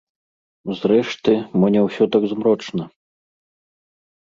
[0.79, 2.83] Зрэшты, мо не ўсё так змрочна.